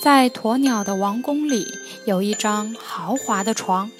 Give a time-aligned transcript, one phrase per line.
[0.00, 1.66] 在鸵鸟的王宫里，
[2.06, 3.90] 有一张豪华的床，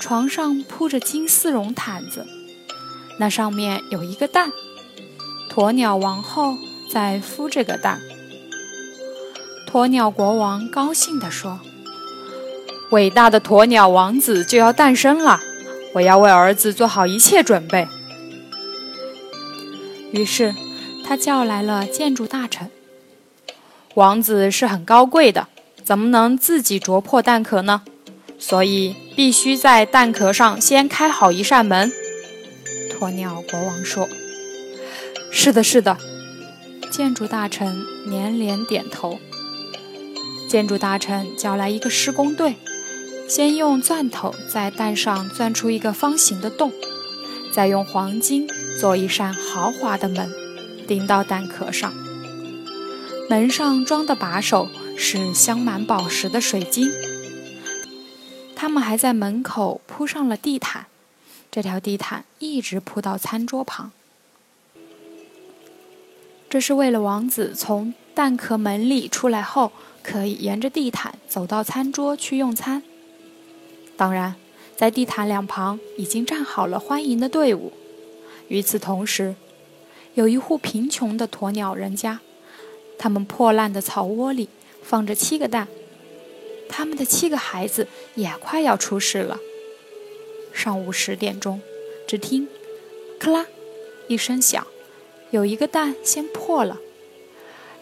[0.00, 2.26] 床上铺着金丝绒毯子，
[3.18, 4.50] 那上面有一个蛋，
[5.50, 6.56] 鸵鸟王后
[6.90, 8.00] 在孵这个蛋。
[9.70, 11.60] 鸵鸟国王高兴地说
[12.92, 15.42] ：“伟大的鸵鸟王子就要诞生了，
[15.92, 17.86] 我要为儿子做好一切准备。”
[20.12, 20.54] 于是，
[21.04, 22.70] 他叫来了建筑大臣。
[23.96, 25.48] 王子是很高贵的，
[25.82, 27.80] 怎么能自己啄破蛋壳呢？
[28.38, 31.90] 所以必须在蛋壳上先开好一扇门。
[32.90, 34.06] 鸵鸟国王说
[35.32, 35.96] ：“是的，是的。”
[36.92, 39.18] 建筑大臣连连点头。
[40.46, 42.56] 建筑大臣叫来一个施工队，
[43.26, 46.70] 先用钻头在蛋上钻出一个方形的洞，
[47.50, 48.46] 再用黄金
[48.78, 50.30] 做一扇豪华的门，
[50.86, 51.90] 钉到蛋壳上。
[53.28, 56.88] 门上装的把手是镶满宝石的水晶。
[58.54, 60.86] 他们还在门口铺上了地毯，
[61.50, 63.90] 这条地毯一直铺到餐桌旁。
[66.48, 69.72] 这是为了王子从蛋壳门里出来后，
[70.04, 72.84] 可以沿着地毯走到餐桌去用餐。
[73.96, 74.36] 当然，
[74.76, 77.72] 在地毯两旁已经站好了欢迎的队伍。
[78.46, 79.34] 与此同时，
[80.14, 82.20] 有一户贫穷的鸵鸟人家。
[82.98, 84.48] 他们破烂的草窝里
[84.82, 85.68] 放着七个蛋，
[86.68, 89.38] 他们的七个孩子也快要出世了。
[90.52, 91.60] 上午十点钟，
[92.06, 92.48] 只听
[93.20, 93.46] “咔啦”
[94.08, 94.66] 一声响，
[95.30, 96.78] 有一个蛋先破了，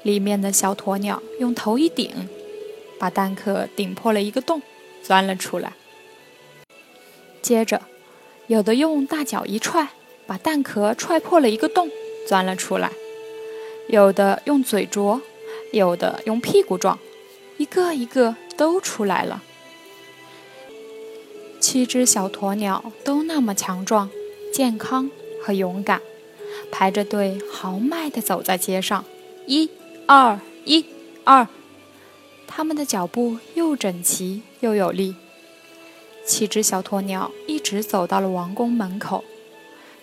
[0.03, 2.29] 里面的小鸵鸟用头一顶，
[2.99, 4.61] 把蛋壳顶破了一个洞，
[5.03, 5.75] 钻了出来。
[7.41, 7.83] 接着，
[8.49, 9.91] 有的用大脚一踹，
[10.27, 11.89] 把蛋壳踹破了一个洞，
[12.27, 12.91] 钻了出来。
[13.89, 15.21] 有的用嘴啄，
[15.73, 16.99] 有的用屁股撞，
[17.59, 19.43] 一个一个都出来了。
[21.61, 24.11] 七只小鸵鸟都那么强壮、
[24.53, 25.11] 健康
[25.43, 26.01] 和勇敢，
[26.71, 29.05] 排着队豪迈地走在街上，
[29.47, 29.71] 一、
[30.07, 30.85] 二、一、
[31.25, 31.47] 二，
[32.47, 35.17] 它们的脚步又整齐又有力。
[36.27, 39.25] 七只小鸵鸟一直走到了王宫门口，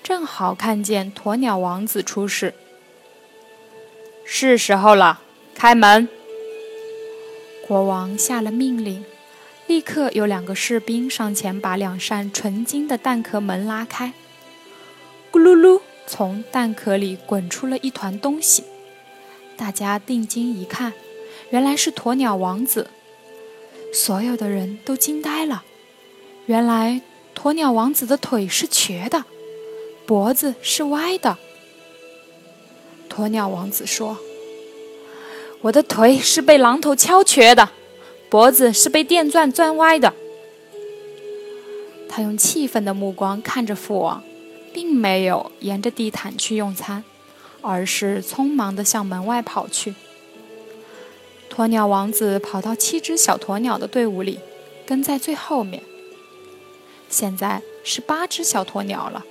[0.03, 2.53] 正好看见鸵鸟王子出世。
[4.33, 5.19] 是时候了，
[5.53, 6.07] 开门！
[7.67, 9.03] 国王下了命令，
[9.67, 14.13] 立刻有两个士兵上前把两扇纯金的蛋壳门拉开。
[15.33, 18.63] 咕噜噜，从蛋壳里滚出了一团东西。
[19.57, 20.93] 大家定睛一看，
[21.49, 22.87] 原来是鸵鸟王子。
[23.93, 25.65] 所有的人都惊呆了。
[26.45, 27.01] 原来
[27.35, 29.25] 鸵鸟王子的腿是瘸的，
[30.05, 31.37] 脖子是歪的。
[33.11, 34.17] 鸵鸟王子说
[35.61, 37.69] ：“我的腿是被榔头敲瘸的，
[38.29, 40.13] 脖子是被电钻钻歪的。”
[42.07, 44.23] 他用气愤的目光看着父王，
[44.73, 47.03] 并没有沿着地毯去用餐，
[47.61, 49.93] 而是匆忙地向门外跑去。
[51.53, 54.39] 鸵鸟王子跑到七只小鸵鸟的队伍里，
[54.85, 55.83] 跟在最后面。
[57.09, 59.25] 现在是八只小鸵鸟了，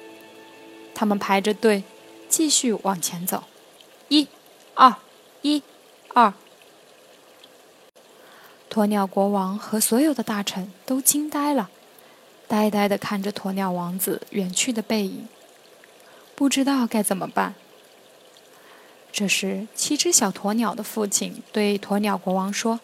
[0.94, 1.82] 他们排着队，
[2.28, 3.44] 继续往前走。
[4.80, 4.96] 二，
[5.42, 5.62] 一，
[6.14, 6.32] 二。
[8.70, 11.69] 鸵鸟国王和所有的大臣都惊呆了，
[12.49, 15.28] 呆呆地看着鸵鸟王子远去的背影，
[16.34, 17.55] 不知道该怎么办。
[19.12, 22.81] 这时，七只小鸵鸟的父亲对鸵鸟国王说：“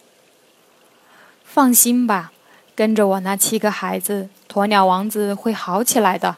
[1.47, 2.31] 放心吧，
[2.75, 6.37] 跟着我那七个孩子，鸵鸟王子会好起来的。”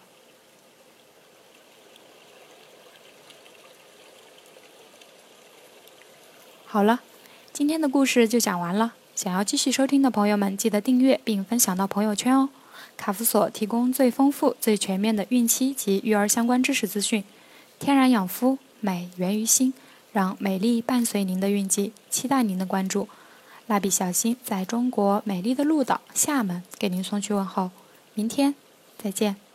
[6.70, 7.00] 好了，
[7.50, 8.92] 今天的故事就讲完了。
[9.14, 12.50] 想要继续收听的朋友们，记得订阅并分享到朋友圈哦。
[12.94, 17.24] 卡夫索提供最丰富、最全面的孕期及育儿相关知识资讯。
[17.78, 19.72] 天然养肤，美源于心，
[20.12, 21.94] 让美丽伴随您的孕期。
[22.10, 23.08] 期待您的关注。
[23.66, 27.70] 蜡笔小新在中国美丽的鹭岛厦门给您送去问候。
[28.12, 28.54] 明天
[29.02, 29.47] 再见。